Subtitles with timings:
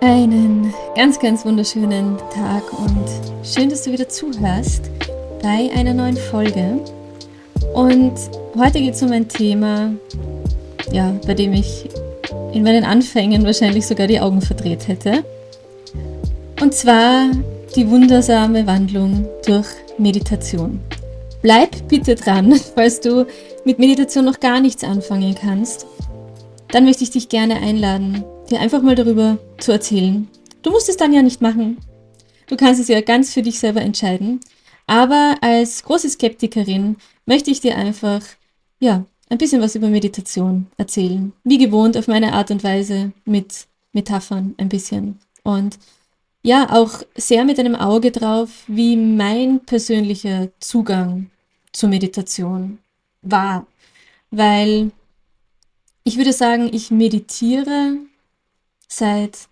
[0.00, 3.08] Einen ganz, ganz wunderschönen Tag und
[3.42, 4.90] schön, dass du wieder zuhörst
[5.42, 6.80] bei einer neuen Folge.
[7.74, 8.14] Und
[8.56, 9.92] heute geht es um ein Thema,
[10.92, 11.88] ja, bei dem ich
[12.52, 15.24] in meinen Anfängen wahrscheinlich sogar die Augen verdreht hätte.
[16.60, 17.30] Und zwar
[17.74, 19.66] die wundersame Wandlung durch
[19.98, 20.80] Meditation.
[21.42, 23.26] Bleib bitte dran, falls du
[23.64, 25.86] mit Meditation noch gar nichts anfangen kannst.
[26.74, 30.26] Dann möchte ich dich gerne einladen, dir einfach mal darüber zu erzählen.
[30.62, 31.78] Du musst es dann ja nicht machen.
[32.48, 34.40] Du kannst es ja ganz für dich selber entscheiden.
[34.88, 38.22] Aber als große Skeptikerin möchte ich dir einfach,
[38.80, 41.32] ja, ein bisschen was über Meditation erzählen.
[41.44, 45.20] Wie gewohnt auf meine Art und Weise mit Metaphern ein bisschen.
[45.44, 45.78] Und
[46.42, 51.30] ja, auch sehr mit einem Auge drauf, wie mein persönlicher Zugang
[51.70, 52.78] zur Meditation
[53.22, 53.64] war.
[54.32, 54.90] Weil
[56.04, 57.96] ich würde sagen, ich meditiere
[58.88, 59.48] seit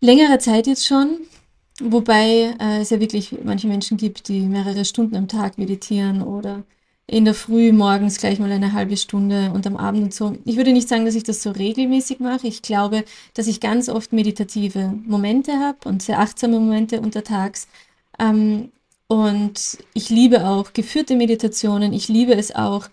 [0.00, 1.18] längerer Zeit jetzt schon,
[1.80, 6.64] wobei äh, es ja wirklich manche Menschen gibt, die mehrere Stunden am Tag meditieren oder
[7.06, 10.36] in der Früh morgens gleich mal eine halbe Stunde und am Abend und so.
[10.46, 12.46] Ich würde nicht sagen, dass ich das so regelmäßig mache.
[12.46, 17.68] Ich glaube, dass ich ganz oft meditative Momente habe und sehr achtsame Momente untertags.
[18.18, 18.72] Ähm,
[19.06, 21.92] und ich liebe auch geführte Meditationen.
[21.92, 22.88] Ich liebe es auch,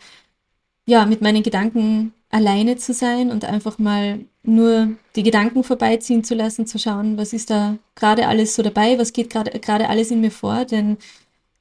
[0.85, 6.33] ja, mit meinen Gedanken alleine zu sein und einfach mal nur die Gedanken vorbeiziehen zu
[6.33, 10.21] lassen, zu schauen, was ist da gerade alles so dabei, was geht gerade alles in
[10.21, 10.65] mir vor.
[10.65, 10.97] Denn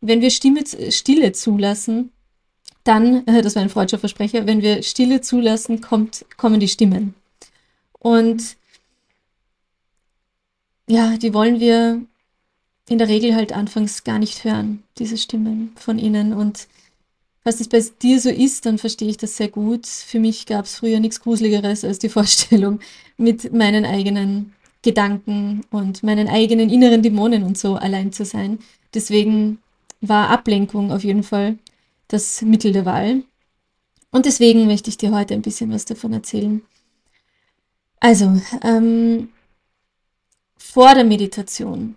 [0.01, 2.13] wenn wir Stimme, Stille zulassen,
[2.85, 7.15] dann, das war ein freudscher Versprecher, wenn wir Stille zulassen, kommt, kommen die Stimmen.
[7.99, 8.57] Und
[10.89, 12.01] ja, die wollen wir
[12.89, 16.33] in der Regel halt anfangs gar nicht hören, diese Stimmen von ihnen.
[16.33, 16.67] Und
[17.43, 19.87] Falls das bei dir so ist, dann verstehe ich das sehr gut.
[19.87, 22.81] Für mich gab es früher nichts Gruseligeres als die Vorstellung,
[23.17, 28.59] mit meinen eigenen Gedanken und meinen eigenen inneren Dämonen und so allein zu sein.
[28.95, 29.59] Deswegen
[30.01, 31.59] war Ablenkung auf jeden Fall
[32.09, 33.23] das Mittel der Wahl.
[34.11, 36.63] Und deswegen möchte ich dir heute ein bisschen was davon erzählen.
[38.01, 39.29] Also, ähm,
[40.57, 41.97] vor der Meditation,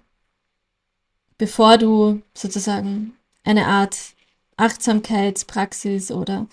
[1.37, 3.13] bevor du sozusagen
[3.43, 4.12] eine Art
[4.57, 6.47] Achtsamkeitspraxis oder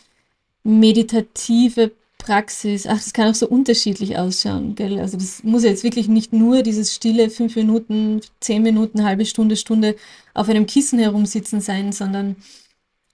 [0.62, 2.86] meditative Praxis.
[2.86, 5.00] Ach, das kann auch so unterschiedlich ausschauen, gell?
[5.00, 9.56] Also das muss jetzt wirklich nicht nur dieses stille fünf Minuten, zehn Minuten, halbe Stunde,
[9.56, 9.96] Stunde
[10.34, 12.36] auf einem Kissen herumsitzen sein, sondern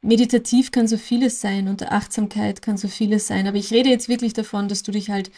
[0.02, 3.46] meditativ kann so vieles sein und Achtsamkeit kann so vieles sein.
[3.46, 5.30] Aber ich rede jetzt wirklich davon, dass du dich halt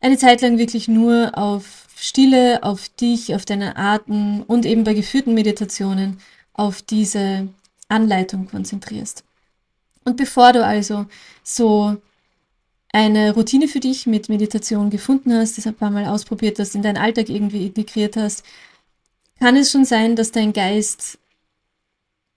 [0.00, 4.94] eine Zeit lang wirklich nur auf Stille, auf dich, auf deine Atem und eben bei
[4.94, 6.18] geführten Meditationen
[6.54, 7.48] auf diese
[7.88, 9.24] Anleitung konzentrierst.
[10.04, 11.06] Und bevor du also
[11.42, 11.96] so
[12.92, 16.82] eine Routine für dich mit Meditation gefunden hast, das ein paar Mal ausprobiert hast, in
[16.82, 18.44] deinen Alltag irgendwie integriert hast,
[19.38, 21.18] kann es schon sein, dass dein Geist,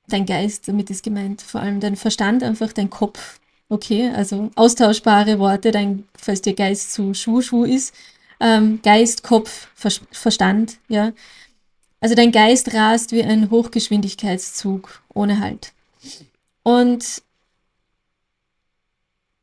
[0.08, 5.40] dein Geist, damit ist gemeint, vor allem dein Verstand, einfach dein Kopf, okay, also austauschbare
[5.40, 7.96] Worte, dein, falls dir Geist zu Schuh-Schuh ist,
[8.40, 11.14] ähm, Geist, Kopf, Ver Verstand, ja,
[12.02, 15.72] also dein Geist rast wie ein Hochgeschwindigkeitszug ohne Halt.
[16.64, 17.22] Und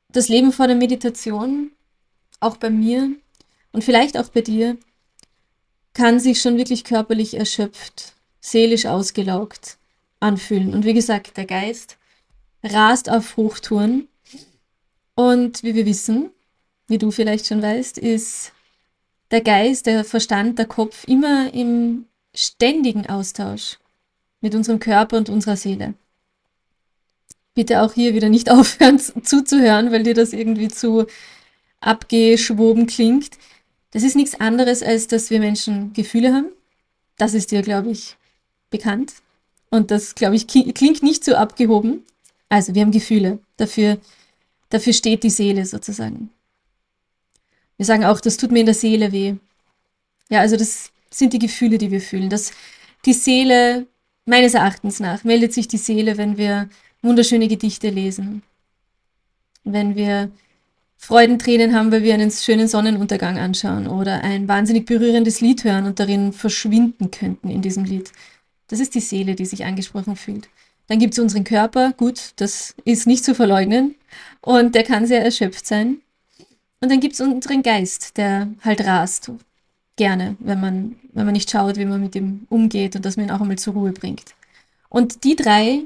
[0.08, 1.70] das Leben vor der Meditation,
[2.40, 3.10] auch bei mir
[3.72, 4.76] und vielleicht auch bei dir,
[5.94, 9.78] kann sich schon wirklich körperlich erschöpft, seelisch ausgelaugt
[10.20, 10.74] anfühlen.
[10.74, 11.96] Und wie gesagt, der Geist
[12.62, 14.08] rast auf Hochtouren.
[15.14, 16.30] Und wie wir wissen,
[16.88, 18.52] wie du vielleicht schon weißt, ist
[19.30, 23.78] der Geist, der Verstand, der Kopf immer im ständigen Austausch
[24.40, 25.94] mit unserem Körper und unserer Seele.
[27.54, 31.06] Bitte auch hier wieder nicht aufhören zuzuhören, weil dir das irgendwie zu
[31.80, 33.30] abgeschwoben klingt.
[33.90, 36.52] Das ist nichts anderes, als dass wir Menschen Gefühle haben.
[37.16, 38.16] Das ist dir, glaube ich,
[38.70, 39.14] bekannt.
[39.70, 42.04] Und das, glaube ich, klingt nicht so abgehoben.
[42.48, 43.38] Also, wir haben Gefühle.
[43.56, 43.98] Dafür,
[44.70, 46.30] dafür steht die Seele sozusagen.
[47.76, 49.36] Wir sagen auch, das tut mir in der Seele weh.
[50.30, 52.28] Ja, also das sind die Gefühle, die wir fühlen.
[52.28, 52.52] Das,
[53.04, 53.86] die Seele,
[54.24, 56.68] meines Erachtens nach, meldet sich die Seele, wenn wir
[57.02, 58.42] wunderschöne Gedichte lesen.
[59.64, 60.30] Wenn wir
[60.98, 66.00] Freudentränen haben, weil wir einen schönen Sonnenuntergang anschauen oder ein wahnsinnig berührendes Lied hören und
[66.00, 68.10] darin verschwinden könnten in diesem Lied.
[68.66, 70.48] Das ist die Seele, die sich angesprochen fühlt.
[70.88, 73.94] Dann gibt es unseren Körper, gut, das ist nicht zu verleugnen
[74.40, 75.98] und der kann sehr erschöpft sein.
[76.80, 79.30] Und dann gibt es unseren Geist, der halt rast,
[79.98, 83.26] gerne, wenn man, wenn man nicht schaut, wie man mit ihm umgeht und dass man
[83.26, 84.34] ihn auch einmal zur Ruhe bringt.
[84.88, 85.82] Und die drei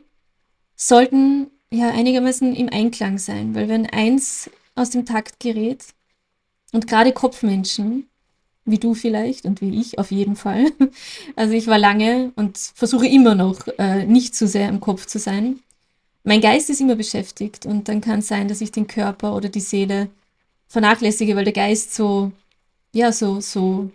[0.76, 5.84] sollten ja einigermaßen im Einklang sein, weil wenn eins aus dem Takt gerät,
[6.72, 8.08] Und gerade Kopfmenschen,
[8.64, 10.66] wie du vielleicht und wie ich auf jeden Fall.
[11.36, 15.18] Also ich war lange und versuche immer noch äh, nicht zu sehr im Kopf zu
[15.18, 15.60] sein.
[16.24, 19.48] Mein Geist ist immer beschäftigt und dann kann es sein, dass ich den Körper oder
[19.48, 20.08] die Seele
[20.68, 22.32] vernachlässige, weil der Geist so,
[22.94, 23.90] ja, so, so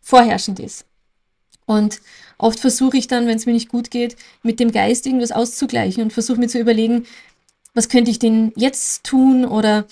[0.00, 0.84] vorherrschend ist.
[1.66, 2.00] Und
[2.36, 6.02] oft versuche ich dann, wenn es mir nicht gut geht, mit dem Geist irgendwas auszugleichen
[6.02, 7.06] und versuche mir zu überlegen,
[7.74, 9.86] was könnte ich denn jetzt tun oder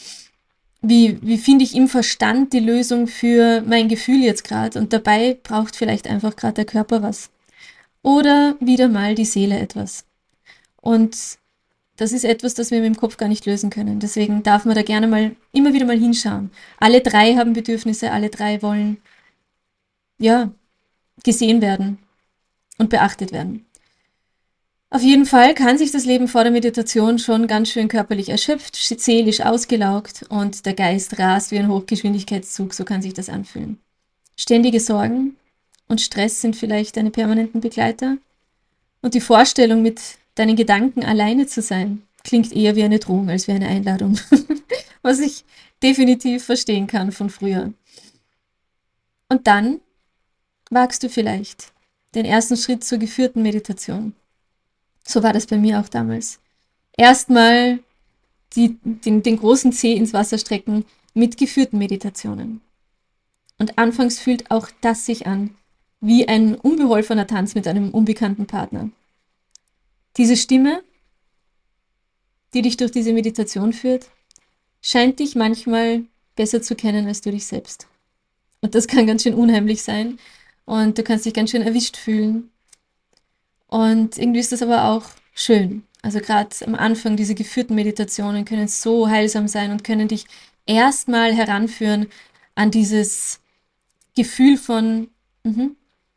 [0.81, 4.79] wie, wie finde ich im Verstand die Lösung für mein Gefühl jetzt gerade?
[4.79, 7.31] Und dabei braucht vielleicht einfach gerade der Körper was.
[8.03, 10.05] Oder wieder mal die Seele etwas.
[10.81, 11.39] Und
[11.97, 13.99] das ist etwas, das wir mit dem Kopf gar nicht lösen können.
[13.99, 16.51] Deswegen darf man da gerne mal immer wieder mal hinschauen.
[16.79, 18.99] Alle drei haben Bedürfnisse, alle drei wollen
[20.19, 20.53] ja
[21.25, 21.99] gesehen werden
[22.79, 23.67] und beachtet werden.
[24.91, 28.75] Auf jeden Fall kann sich das Leben vor der Meditation schon ganz schön körperlich erschöpft,
[28.75, 33.79] seelisch ausgelaugt und der Geist rast wie ein Hochgeschwindigkeitszug, so kann sich das anfühlen.
[34.37, 35.37] Ständige Sorgen
[35.89, 38.17] und Stress sind vielleicht deine permanenten Begleiter
[39.03, 40.01] und die Vorstellung, mit
[40.37, 44.19] deinen Gedanken alleine zu sein, klingt eher wie eine Drohung als wie eine Einladung,
[45.03, 45.45] was ich
[45.83, 47.73] definitiv verstehen kann von früher.
[49.29, 49.81] Und dann
[50.71, 51.73] wagst du vielleicht
[52.15, 54.15] den ersten Schritt zur geführten Meditation.
[55.07, 56.41] So war das bei mir auch damals.
[56.97, 57.81] Erstmal
[58.57, 58.81] den,
[59.23, 60.85] den großen Zeh ins Wasser strecken
[61.15, 62.61] mit geführten Meditationen.
[63.59, 65.55] Und anfangs fühlt auch das sich an
[66.01, 68.91] wie ein unbeholfener Tanz mit einem unbekannten Partner.
[70.17, 70.83] Diese Stimme,
[72.55, 74.09] die dich durch diese Meditation führt,
[74.81, 76.05] scheint dich manchmal
[76.37, 77.89] besser zu kennen als du dich selbst.
[78.61, 80.19] Und das kann ganz schön unheimlich sein
[80.69, 82.51] und du kannst dich ganz schön erwischt fühlen
[83.69, 85.05] und irgendwie ist das aber auch
[85.35, 85.83] schön.
[86.03, 90.27] Also gerade am Anfang, diese geführten Meditationen können so heilsam sein und können dich
[90.67, 92.09] erstmal heranführen
[92.55, 93.41] an dieses
[94.15, 95.09] Gefühl von,
[95.45, 95.71] mh,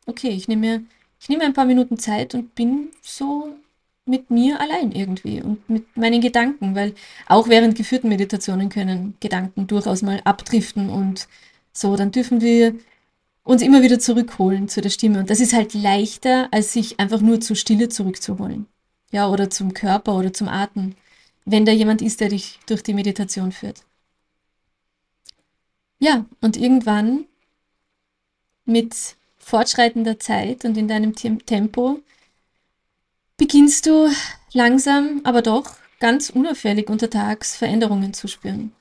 [0.04, 0.82] okay, ich nehme mir,
[1.18, 3.48] ich nehme ein paar Minuten Zeit und bin so
[4.04, 6.94] mit mir allein irgendwie und mit meinen Gedanken, weil
[7.26, 11.26] auch während geführten Meditationen können Gedanken durchaus mal abdriften und
[11.72, 12.74] so, dann dürfen wir
[13.44, 15.20] uns immer wieder zurückholen zu der Stimme.
[15.20, 18.66] Und das ist halt leichter, als sich einfach nur zur Stille zurückzuholen.
[19.10, 20.94] Ja, oder zum Körper oder zum Atem,
[21.44, 23.82] wenn da jemand ist, der dich durch die Meditation führt.
[25.98, 27.26] Ja, und irgendwann
[28.64, 32.00] mit fortschreitender Zeit und in deinem Tempo
[33.36, 34.08] beginnst du
[34.52, 38.72] langsam, aber doch ganz unauffällig untertags Veränderungen zu spüren.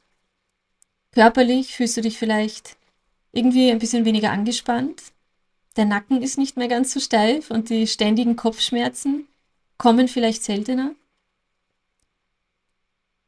[1.12, 2.78] Körperlich fühlst du dich vielleicht
[3.32, 5.02] irgendwie ein bisschen weniger angespannt.
[5.78, 9.28] Der Nacken ist nicht mehr ganz so steif und die ständigen Kopfschmerzen
[9.78, 10.94] kommen vielleicht seltener.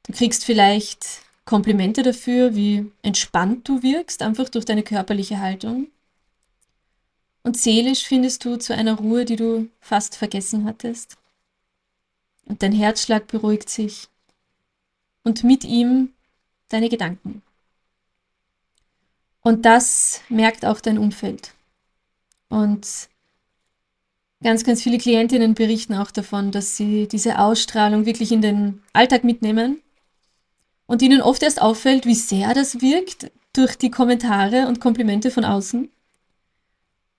[0.05, 5.87] Du kriegst vielleicht Komplimente dafür, wie entspannt du wirkst, einfach durch deine körperliche Haltung.
[7.43, 11.17] Und seelisch findest du zu einer Ruhe, die du fast vergessen hattest.
[12.45, 14.07] Und dein Herzschlag beruhigt sich.
[15.23, 16.13] Und mit ihm
[16.69, 17.41] deine Gedanken.
[19.43, 21.53] Und das merkt auch dein Umfeld.
[22.49, 22.87] Und
[24.41, 29.25] ganz, ganz viele Klientinnen berichten auch davon, dass sie diese Ausstrahlung wirklich in den Alltag
[29.25, 29.81] mitnehmen
[30.85, 35.43] und ihnen oft erst auffällt, wie sehr das wirkt durch die Kommentare und Komplimente von
[35.43, 35.89] außen.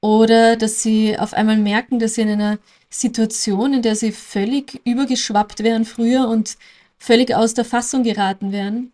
[0.01, 2.59] Oder dass sie auf einmal merken, dass sie in einer
[2.91, 6.57] Situation, in der sie völlig übergeschwappt wären früher und
[6.99, 8.93] völlig aus der Fassung geraten wären,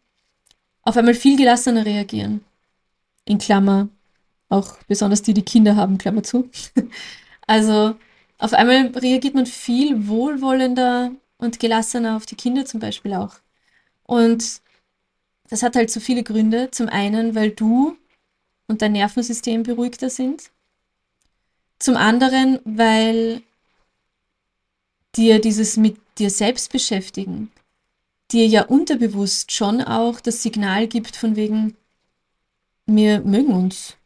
[0.83, 2.45] auf einmal viel gelassener reagieren
[3.31, 3.89] in Klammer,
[4.49, 6.51] auch besonders die, die Kinder haben, Klammer zu.
[7.47, 7.95] also
[8.39, 13.37] auf einmal reagiert man viel wohlwollender und gelassener auf die Kinder zum Beispiel auch.
[14.03, 14.61] Und
[15.49, 16.71] das hat halt so viele Gründe.
[16.71, 17.97] Zum einen, weil du
[18.67, 20.51] und dein Nervensystem beruhigter sind.
[21.79, 23.43] Zum anderen, weil
[25.17, 27.51] dir dieses mit dir selbst beschäftigen
[28.33, 31.77] dir ja unterbewusst schon auch das Signal gibt von wegen,
[32.97, 33.97] wir mögen uns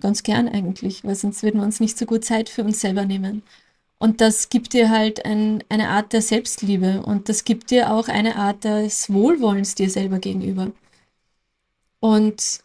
[0.00, 3.04] ganz gern eigentlich, weil sonst würden wir uns nicht so gut Zeit für uns selber
[3.04, 3.42] nehmen.
[3.98, 8.08] Und das gibt dir halt ein, eine Art der Selbstliebe und das gibt dir auch
[8.08, 10.72] eine Art des Wohlwollens dir selber gegenüber.
[12.00, 12.60] Und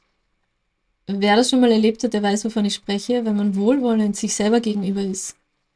[1.08, 3.26] wer das schon mal erlebt hat, der weiß, wovon ich spreche.
[3.26, 5.36] Wenn man wohlwollend sich selber gegenüber ist,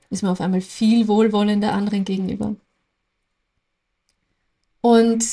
[0.09, 2.55] ist man auf einmal viel wohlwollender anderen gegenüber.
[4.81, 5.25] Und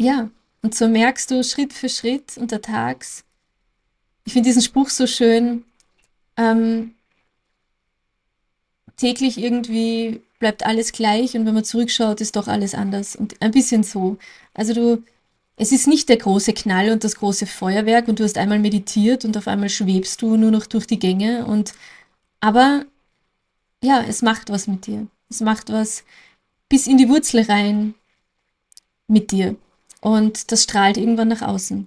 [0.00, 0.30] ja,
[0.62, 3.24] und so merkst du Schritt für Schritt untertags.
[4.24, 5.64] Ich finde diesen Spruch so schön.
[6.36, 6.94] Ähm,
[8.96, 13.16] täglich irgendwie bleibt alles gleich und wenn man zurückschaut, ist doch alles anders.
[13.16, 14.18] Und ein bisschen so.
[14.54, 15.02] Also du,
[15.56, 19.24] es ist nicht der große Knall und das große Feuerwerk und du hast einmal meditiert
[19.24, 21.72] und auf einmal schwebst du nur noch durch die Gänge und
[22.40, 22.84] aber
[23.82, 25.06] ja, es macht was mit dir.
[25.30, 26.04] Es macht was
[26.68, 27.94] bis in die Wurzel rein
[29.06, 29.56] mit dir
[30.00, 31.86] und das strahlt irgendwann nach außen.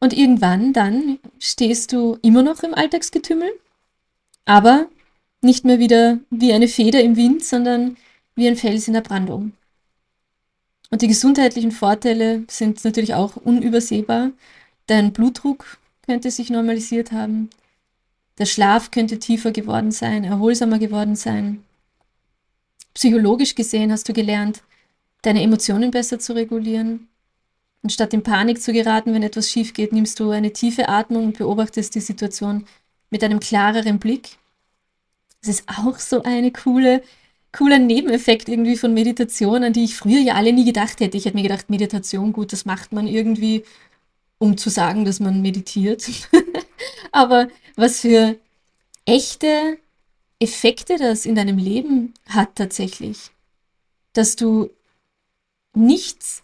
[0.00, 3.50] Und irgendwann dann stehst du immer noch im Alltagsgetümmel,
[4.44, 4.88] aber
[5.40, 7.96] nicht mehr wieder wie eine Feder im Wind, sondern
[8.34, 9.52] wie ein Fels in der Brandung.
[10.90, 14.30] Und die gesundheitlichen Vorteile sind natürlich auch unübersehbar.
[14.86, 17.50] Dein Blutdruck könnte sich normalisiert haben.
[18.38, 21.64] Der Schlaf könnte tiefer geworden sein, erholsamer geworden sein.
[22.94, 24.62] Psychologisch gesehen hast du gelernt,
[25.22, 27.08] deine Emotionen besser zu regulieren.
[27.82, 31.26] Und statt in Panik zu geraten, wenn etwas schief geht, nimmst du eine tiefe Atmung
[31.26, 32.66] und beobachtest die Situation
[33.10, 34.38] mit einem klareren Blick.
[35.40, 37.02] Das ist auch so eine coole
[37.56, 41.16] cooler Nebeneffekt irgendwie von Meditation, an die ich früher ja alle nie gedacht hätte.
[41.16, 43.64] Ich hätte mir gedacht, Meditation, gut, das macht man irgendwie,
[44.38, 46.06] um zu sagen, dass man meditiert.
[47.12, 48.36] Aber was für
[49.06, 49.78] echte
[50.38, 53.30] Effekte das in deinem Leben hat tatsächlich,
[54.12, 54.70] dass du
[55.76, 56.42] nichts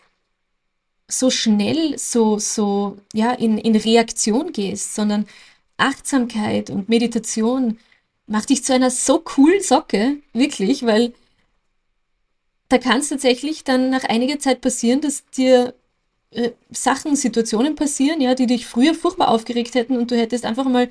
[1.09, 5.27] so schnell, so, so, ja, in, in Reaktion gehst, sondern
[5.77, 7.79] Achtsamkeit und Meditation
[8.27, 11.13] macht dich zu einer so coolen Socke, wirklich, weil
[12.69, 15.75] da kann es tatsächlich dann nach einiger Zeit passieren, dass dir
[16.31, 20.65] äh, Sachen, Situationen passieren, ja, die dich früher furchtbar aufgeregt hätten und du hättest einfach
[20.65, 20.89] mal,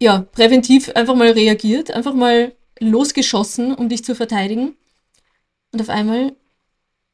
[0.00, 4.76] ja, präventiv einfach mal reagiert, einfach mal losgeschossen, um dich zu verteidigen.
[5.72, 6.34] Und auf einmal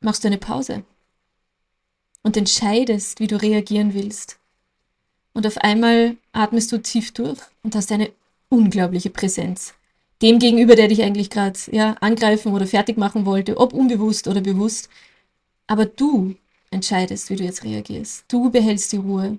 [0.03, 0.85] machst du eine Pause
[2.23, 4.39] und entscheidest, wie du reagieren willst.
[5.35, 8.13] Und auf einmal atmest du tief durch und hast eine
[8.49, 9.75] unglaubliche Präsenz.
[10.21, 14.41] Dem gegenüber, der dich eigentlich gerade ja, angreifen oder fertig machen wollte, ob unbewusst oder
[14.41, 14.89] bewusst.
[15.67, 16.37] Aber du
[16.71, 18.25] entscheidest, wie du jetzt reagierst.
[18.29, 19.39] Du behältst die Ruhe.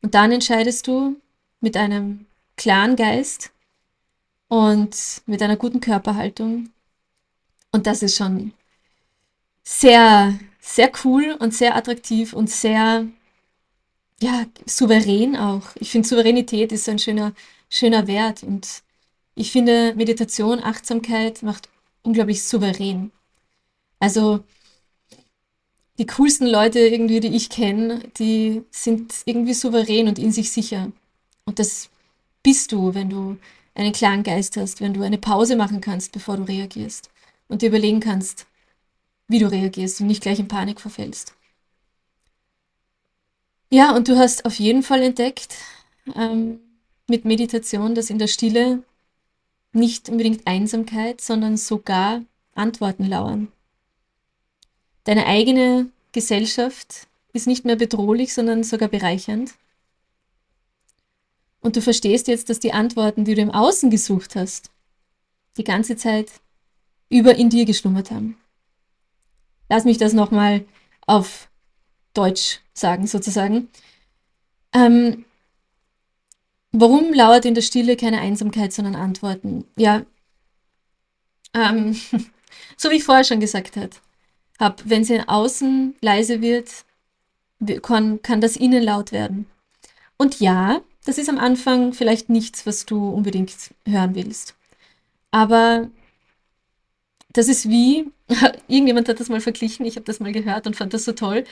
[0.00, 1.16] Und dann entscheidest du
[1.60, 3.50] mit einem klaren Geist
[4.48, 6.70] und mit einer guten Körperhaltung.
[7.72, 8.52] Und das ist schon
[9.68, 13.06] sehr, sehr cool und sehr attraktiv und sehr,
[14.20, 15.62] ja, souverän auch.
[15.76, 17.32] Ich finde, Souveränität ist so ein schöner
[17.68, 18.42] schöner Wert.
[18.42, 18.82] Und
[19.34, 21.68] ich finde, Meditation, Achtsamkeit macht
[22.02, 23.10] unglaublich souverän.
[23.98, 24.44] Also
[25.98, 30.92] die coolsten Leute irgendwie, die ich kenne, die sind irgendwie souverän und in sich sicher.
[31.44, 31.88] Und das
[32.42, 33.38] bist du, wenn du
[33.74, 37.10] einen klaren Geist hast, wenn du eine Pause machen kannst, bevor du reagierst
[37.48, 38.46] und dir überlegen kannst,
[39.28, 41.34] wie du reagierst und nicht gleich in Panik verfällst.
[43.70, 45.56] Ja, und du hast auf jeden Fall entdeckt,
[46.14, 46.60] ähm,
[47.08, 48.82] mit Meditation, dass in der Stille
[49.72, 52.22] nicht unbedingt Einsamkeit, sondern sogar
[52.54, 53.48] Antworten lauern.
[55.04, 59.54] Deine eigene Gesellschaft ist nicht mehr bedrohlich, sondern sogar bereichernd.
[61.60, 64.70] Und du verstehst jetzt, dass die Antworten, die du im Außen gesucht hast,
[65.56, 66.30] die ganze Zeit
[67.08, 68.36] über in dir geschlummert haben.
[69.68, 70.64] Lass mich das nochmal
[71.06, 71.48] auf
[72.14, 73.68] Deutsch sagen, sozusagen.
[74.72, 75.24] Ähm,
[76.78, 79.64] Warum lauert in der Stille keine Einsamkeit, sondern Antworten?
[79.78, 80.04] Ja,
[81.54, 81.98] ähm,
[82.76, 86.70] so wie ich vorher schon gesagt habe, wenn sie außen leise wird,
[87.82, 89.46] kann, kann das innen laut werden.
[90.18, 93.54] Und ja, das ist am Anfang vielleicht nichts, was du unbedingt
[93.86, 94.54] hören willst.
[95.30, 95.88] Aber
[97.36, 98.10] das ist wie,
[98.68, 101.44] irgendjemand hat das mal verglichen, ich habe das mal gehört und fand das so toll,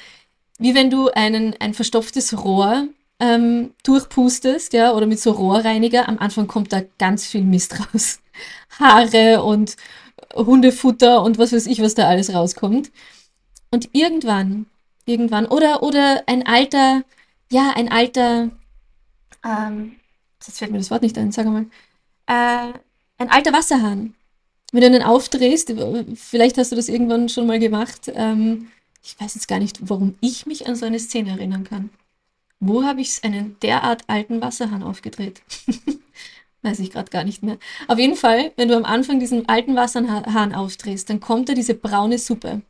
[0.59, 2.89] wie wenn du einen, ein verstopftes Rohr
[3.21, 8.21] ähm, durchpustest, ja, oder mit so Rohrreiniger, am Anfang kommt da ganz viel Mist raus.
[8.79, 9.77] Haare und
[10.35, 12.91] Hundefutter und was weiß ich, was da alles rauskommt.
[13.71, 14.67] Und irgendwann,
[15.07, 17.03] irgendwann, oder, oder ein alter,
[17.51, 18.51] ja, ein alter,
[19.45, 19.97] ähm,
[20.45, 21.67] jetzt fällt mir das Wort nicht ein, sag mal,
[22.27, 22.73] äh,
[23.19, 24.15] ein alter Wasserhahn.
[24.75, 25.73] Wenn du einen aufdrehst,
[26.17, 28.73] vielleicht hast du das irgendwann schon mal gemacht, ähm,
[29.05, 31.91] ich weiß jetzt gar nicht, warum ich mich an so eine Szene erinnern kann.
[32.59, 35.43] Wo habe ich einen derart alten Wasserhahn aufgedreht?
[36.63, 37.57] Weiß ich gerade gar nicht mehr.
[37.87, 41.75] Auf jeden Fall, wenn du am Anfang diesen alten Wasserhahn aufdrehst, dann kommt da diese
[41.75, 42.63] braune Suppe.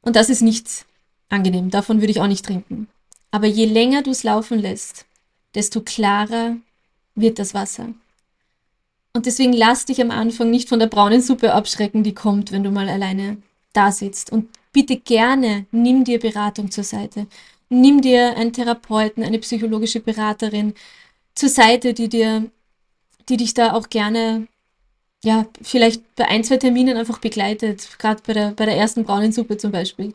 [0.00, 0.86] Und das ist nicht
[1.28, 1.70] angenehm.
[1.70, 2.88] Davon würde ich auch nicht trinken.
[3.30, 5.06] Aber je länger du es laufen lässt,
[5.54, 6.56] desto klarer
[7.14, 7.90] wird das Wasser.
[9.18, 12.62] Und deswegen lass dich am Anfang nicht von der braunen Suppe abschrecken, die kommt, wenn
[12.62, 13.36] du mal alleine
[13.72, 14.32] da sitzt.
[14.32, 17.26] Und bitte gerne nimm dir Beratung zur Seite
[17.68, 20.74] nimm dir einen Therapeuten, eine psychologische Beraterin
[21.34, 22.50] zur Seite, die dir,
[23.28, 24.48] die dich da auch gerne,
[25.24, 29.32] ja, vielleicht bei ein, zwei Terminen einfach begleitet, gerade bei der, bei der ersten braunen
[29.32, 30.14] Suppe zum Beispiel.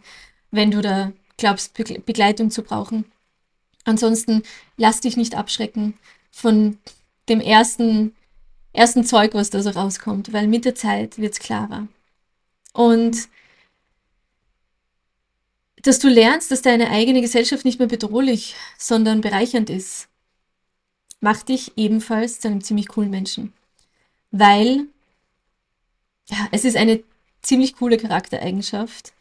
[0.52, 1.74] wenn du da glaubst,
[2.06, 3.06] Begleitung zu brauchen.
[3.86, 4.44] Ansonsten
[4.78, 5.96] lass dich nicht abschrecken
[6.32, 6.78] von
[7.28, 8.16] dem ersten,
[8.74, 11.88] ersten Zeug, was da so rauskommt, weil mit der Zeit wird es klarer.
[12.74, 13.30] Und
[15.84, 20.08] dass du lernst, dass deine eigene Gesellschaft nicht mehr bedrohlich, sondern bereichernd ist,
[21.20, 23.54] macht dich ebenfalls zu einem ziemlich coolen Menschen.
[24.32, 24.88] Weil
[26.30, 27.04] ja, es ist eine
[27.42, 29.14] ziemlich coole Charaktereigenschaft,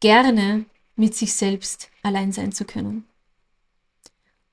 [0.00, 3.06] gerne mit sich selbst allein sein zu können.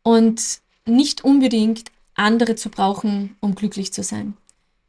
[0.03, 4.35] Und nicht unbedingt andere zu brauchen, um glücklich zu sein.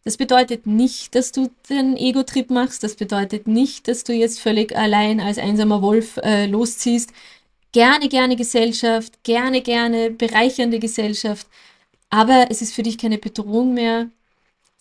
[0.04, 2.82] Das bedeutet nicht, dass du den Ego-Trip machst.
[2.82, 7.12] Das bedeutet nicht, dass du jetzt völlig allein als einsamer Wolf äh, losziehst.
[7.70, 11.46] Gerne, gerne Gesellschaft, gerne, gerne bereichernde Gesellschaft.
[12.10, 14.10] Aber es ist für dich keine Bedrohung mehr,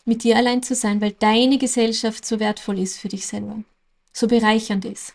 [0.06, 3.64] mit dir allein zu sein, weil deine Gesellschaft so wertvoll ist für dich selber,
[4.12, 5.14] so bereichernd ist.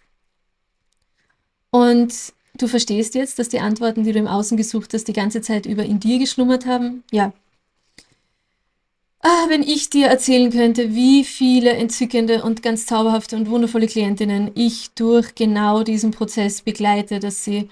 [1.71, 5.41] Und du verstehst jetzt, dass die Antworten, die du im Außen gesucht hast, die ganze
[5.41, 7.05] Zeit über in dir geschlummert haben?
[7.13, 7.33] Ja,
[9.29, 14.53] Ah, wenn ich dir erzählen könnte, wie viele entzückende und ganz zauberhafte und wundervolle Klientinnen
[14.55, 17.69] ich durch genau diesen Prozess begleite, dass sie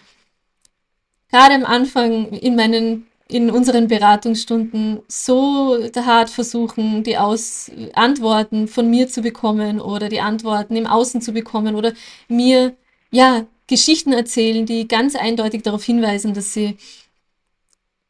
[1.30, 8.90] gerade am Anfang in meinen in unseren Beratungsstunden so hart versuchen, die Aus Antworten von
[8.90, 11.92] mir zu bekommen oder die Antworten im Außen zu bekommen oder
[12.28, 12.76] mir
[13.10, 16.76] ja Geschichten erzählen, die ganz eindeutig darauf hinweisen, dass sie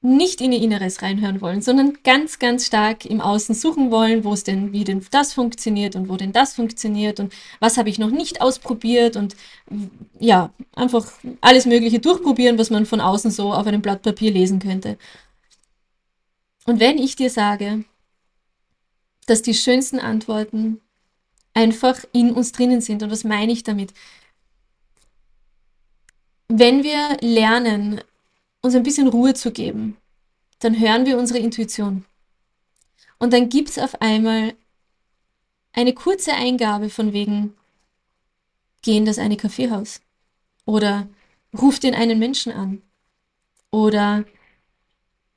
[0.04, 4.34] nicht in ihr Inneres reinhören wollen, sondern ganz, ganz stark im Außen suchen wollen, wo
[4.34, 7.99] es denn, wie denn das funktioniert und wo denn das funktioniert und was habe ich
[7.99, 9.34] noch nicht ausprobiert und
[10.18, 14.58] ja, einfach alles Mögliche durchprobieren, was man von außen so auf einem Blatt Papier lesen
[14.58, 14.99] könnte.
[16.66, 17.84] Und wenn ich dir sage,
[19.26, 20.82] dass die schönsten Antworten
[21.54, 23.94] einfach in uns drinnen sind, und was meine ich damit?
[26.49, 28.00] Wenn wir lernen,
[28.61, 29.97] uns ein bisschen Ruhe zu geben,
[30.61, 32.04] dann hören wir unsere Intuition.
[33.19, 34.54] Und dann gibt es auf einmal
[35.73, 37.54] eine kurze Eingabe von wegen,
[38.83, 40.00] geh in das eine Kaffeehaus.
[40.67, 41.09] Oder
[41.57, 42.83] ruf den einen Menschen an.
[43.71, 44.25] Oder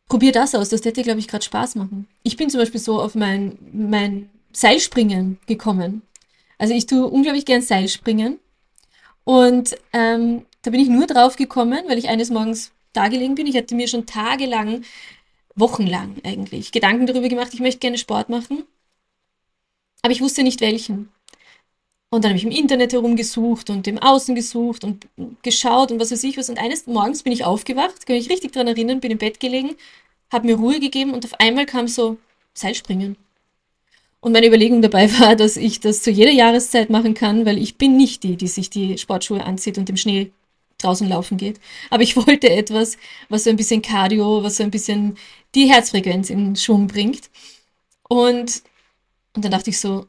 [0.08, 2.08] probier das aus, das hätte, glaube ich, gerade Spaß machen.
[2.24, 6.02] Ich bin zum Beispiel so auf mein, mein Seilspringen gekommen.
[6.58, 8.40] Also ich tue unglaublich gern Seilspringen.
[9.24, 13.48] Und ähm, da bin ich nur drauf gekommen, weil ich eines Morgens da gelegen bin.
[13.48, 14.84] Ich hatte mir schon tagelang,
[15.56, 18.64] wochenlang eigentlich, Gedanken darüber gemacht, ich möchte gerne Sport machen,
[20.02, 21.08] aber ich wusste nicht welchen.
[22.10, 25.08] Und dann habe ich im Internet herumgesucht und im Außen gesucht und
[25.42, 26.50] geschaut und was weiß ich was.
[26.50, 29.74] Und eines Morgens bin ich aufgewacht, kann mich richtig daran erinnern, bin im Bett gelegen,
[30.34, 32.18] habe mir Ruhe gegeben und auf einmal kam so
[32.54, 33.16] Seilspringen.
[34.20, 37.78] Und meine Überlegung dabei war, dass ich das zu jeder Jahreszeit machen kann, weil ich
[37.78, 40.34] bin nicht die, die sich die Sportschuhe anzieht und im Schnee
[40.78, 41.60] draußen laufen geht.
[41.90, 42.98] Aber ich wollte etwas,
[43.30, 45.18] was so ein bisschen Cardio, was so ein bisschen
[45.56, 47.30] die Herzfrequenz in Schwung bringt.
[48.10, 48.64] Und,
[49.36, 50.08] und dann dachte ich so,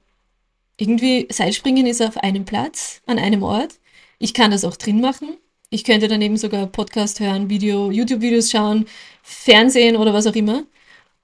[0.77, 3.81] irgendwie Seilspringen ist auf einem Platz, an einem Ort.
[4.19, 5.37] Ich kann das auch drin machen.
[5.71, 8.87] Ich könnte daneben sogar Podcast hören, Video, YouTube-Videos schauen,
[9.23, 10.65] Fernsehen oder was auch immer.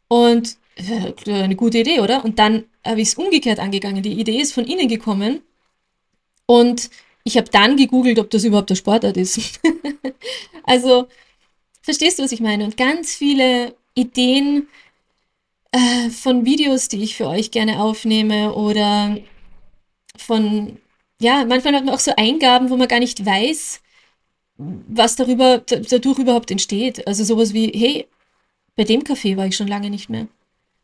[0.09, 2.25] Und äh, eine gute Idee, oder?
[2.25, 4.03] Und dann habe ich es umgekehrt angegangen.
[4.03, 5.41] Die Idee ist von innen gekommen.
[6.47, 6.91] Und
[7.25, 9.61] ich habe dann gegoogelt, ob das überhaupt der Sportart ist.
[10.65, 11.09] also,
[11.83, 12.65] verstehst du, was ich meine?
[12.65, 14.69] Und ganz viele Ideen
[15.73, 19.19] äh, von Videos, die ich für euch gerne aufnehme oder
[20.17, 20.79] von,
[21.21, 23.81] ja, manchmal hat man auch so Eingaben, wo man gar nicht weiß,
[24.57, 27.07] was darüber, dadurch überhaupt entsteht.
[27.07, 28.07] Also sowas wie, hey,
[28.77, 30.29] bei dem Café war ich schon lange nicht mehr.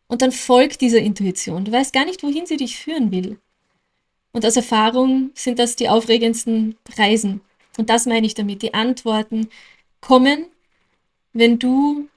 [0.09, 1.65] Und dann folgt dieser Intuition.
[1.65, 3.39] Du weißt gar nicht, wohin sie dich führen will.
[4.33, 7.41] Und aus Erfahrung sind das die aufregendsten Reisen.
[7.77, 8.63] Und das meine ich damit.
[8.63, 9.49] Die Antworten
[10.01, 10.47] kommen,
[11.33, 12.09] wenn du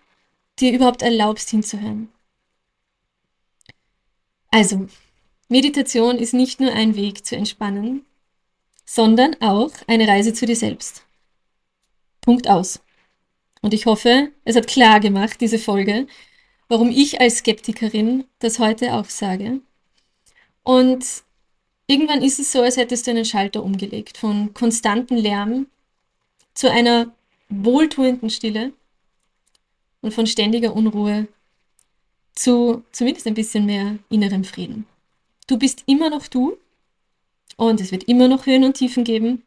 [0.60, 2.10] dir überhaupt erlaubst hinzuhören.
[4.52, 4.88] Also,
[5.50, 8.06] Meditation ist nicht nur ein Weg zu entspannen,
[8.86, 11.06] sondern auch eine Reise zu dir selbst.
[12.22, 12.80] Punkt aus.
[13.62, 16.08] Und ich hoffe, es hat klar gemacht, diese Folge,
[16.68, 19.62] warum ich als Skeptikerin das heute auch sage.
[20.64, 21.24] Und
[21.88, 25.68] irgendwann ist es so, als hättest du einen Schalter umgelegt von konstantem Lärm
[26.54, 27.12] zu einer
[27.50, 28.74] wohltuenden Stille
[30.02, 31.28] und von ständiger Unruhe
[32.36, 34.86] zu zumindest ein bisschen mehr innerem Frieden.
[35.48, 36.58] Du bist immer noch du
[37.58, 39.44] und es wird immer noch Höhen und Tiefen geben,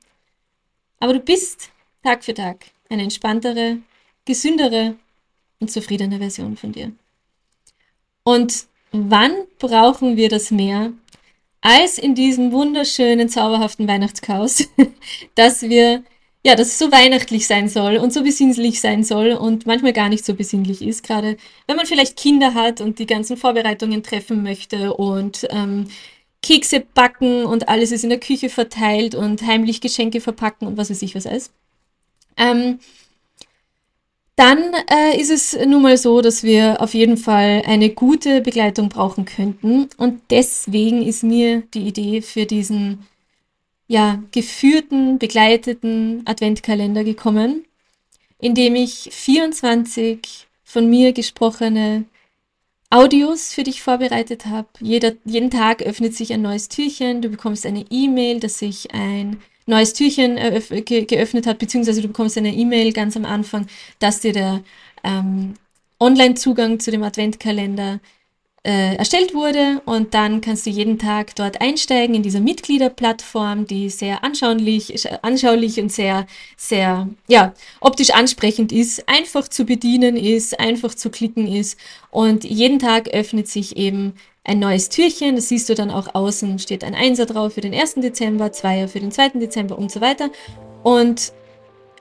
[1.01, 1.71] aber du bist
[2.03, 3.79] Tag für Tag eine entspanntere,
[4.25, 4.97] gesündere
[5.59, 6.93] und zufriedene Version von dir.
[8.23, 10.93] Und wann brauchen wir das mehr
[11.67, 14.69] als in diesem wunderschönen, zauberhaften Weihnachtschaos,
[15.35, 16.05] dass wir
[16.45, 20.09] ja, dass es so weihnachtlich sein soll und so besinnlich sein soll und manchmal gar
[20.09, 24.45] nicht so besinnlich ist, gerade wenn man vielleicht Kinder hat und die ganzen Vorbereitungen treffen
[24.45, 25.89] möchte und ähm,
[26.45, 30.89] Kekse backen und alles ist in der Küche verteilt und heimlich Geschenke verpacken und was
[30.89, 31.51] weiß ich was alles.
[32.37, 32.79] Ähm,
[34.37, 38.91] dann äh, ist es nun mal so, dass wir auf jeden Fall eine gute Begleitung
[38.91, 39.89] brauchen könnten.
[39.97, 43.07] Und deswegen ist mir die Idee für diesen
[43.89, 47.65] ja, geführten, begleiteten Adventkalender gekommen,
[48.39, 52.05] in dem ich 24 von mir gesprochene
[52.91, 54.69] Audios für dich vorbereitet habe.
[54.81, 59.93] Jeden Tag öffnet sich ein neues Türchen, du bekommst eine E-Mail, dass sich ein neues
[59.93, 60.37] Türchen
[60.85, 63.67] ge geöffnet hat, beziehungsweise du bekommst eine E-Mail ganz am Anfang,
[63.99, 64.63] dass dir der
[65.05, 65.55] ähm,
[65.99, 68.01] Online-Zugang zu dem Adventkalender
[68.67, 73.91] äh, erstellt wurde und dann kannst du jeden Tag dort einsteigen in dieser Mitgliederplattform, die
[73.91, 76.27] sehr anschaulich, anschaulich und sehr,
[76.57, 81.79] sehr, ja, optisch ansprechend ist, einfach zu bedienen ist, einfach zu klicken ist
[82.11, 84.15] und jeden Tag öffnet sich eben
[84.47, 87.75] ein neues Türchen, das siehst du dann auch außen, steht ein Einser drauf für den
[87.75, 87.97] 1.
[87.97, 89.31] Dezember, Zweier für den 2.
[89.41, 90.31] Dezember und so weiter
[90.83, 91.33] und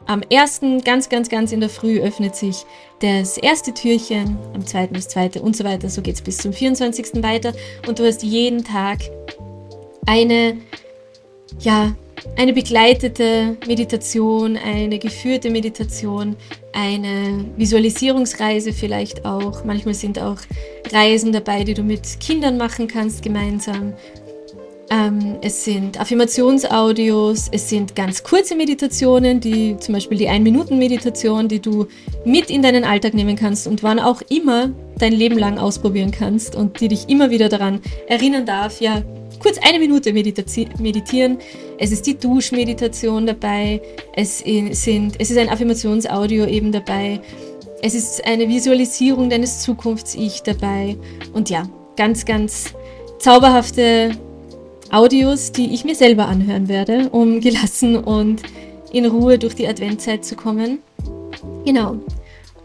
[0.07, 2.65] am ersten, ganz, ganz, ganz in der Früh öffnet sich
[2.99, 5.89] das erste Türchen, am zweiten das zweite und so weiter.
[5.89, 7.23] So geht es bis zum 24.
[7.23, 7.53] weiter.
[7.87, 8.99] Und du hast jeden Tag
[10.05, 10.57] eine,
[11.59, 11.95] ja,
[12.37, 16.35] eine begleitete Meditation, eine geführte Meditation,
[16.73, 19.63] eine Visualisierungsreise vielleicht auch.
[19.63, 20.37] Manchmal sind auch
[20.91, 23.93] Reisen dabei, die du mit Kindern machen kannst gemeinsam.
[24.91, 31.59] Ähm, es sind Affirmationsaudios, es sind ganz kurze Meditationen, die zum Beispiel die Ein-Minuten-Meditation, die
[31.59, 31.87] du
[32.23, 36.55] mit in deinen Alltag nehmen kannst und wann auch immer dein Leben lang ausprobieren kannst
[36.55, 39.01] und die dich immer wieder daran erinnern darf, ja,
[39.39, 41.37] kurz eine Minute meditieren.
[41.77, 43.81] Es ist die Duschmeditation dabei,
[44.15, 47.21] es, sind, es ist ein Affirmationsaudio eben dabei,
[47.81, 50.95] es ist eine Visualisierung deines Zukunfts-Ich dabei
[51.33, 52.73] und ja, ganz, ganz
[53.19, 54.11] zauberhafte
[54.91, 58.41] Audios, die ich mir selber anhören werde, um gelassen und
[58.91, 60.79] in Ruhe durch die Adventzeit zu kommen.
[61.65, 61.97] Genau.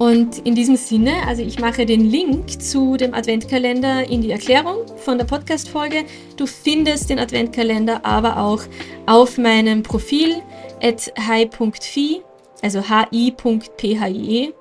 [0.00, 4.86] Und in diesem Sinne, also ich mache den Link zu dem Adventkalender in die Erklärung
[4.96, 6.04] von der Podcast-Folge.
[6.38, 8.62] Du findest den Adventkalender aber auch
[9.04, 10.36] auf meinem Profil
[10.82, 12.22] at hi.phi,
[12.62, 14.54] also hi.phie.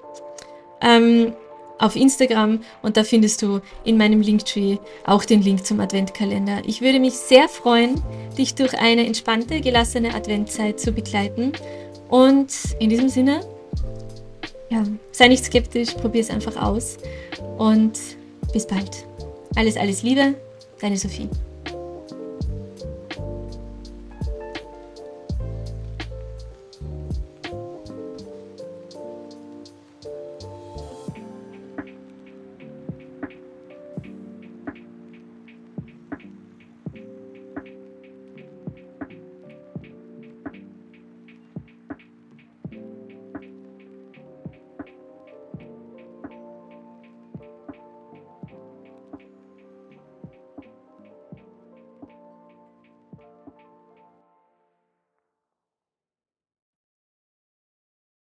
[0.81, 1.33] Ähm,
[1.77, 4.75] auf Instagram und da findest du in meinem Linktree
[5.05, 6.63] auch den Link zum Adventkalender.
[6.65, 8.01] Ich würde mich sehr freuen,
[8.37, 11.53] dich durch eine entspannte, gelassene Adventzeit zu begleiten.
[12.09, 13.39] Und in diesem Sinne,
[14.69, 16.97] ja, sei nicht skeptisch, probier es einfach aus
[17.57, 17.99] und
[18.53, 19.05] bis bald.
[19.55, 20.35] Alles, alles Liebe,
[20.79, 21.29] deine Sophie.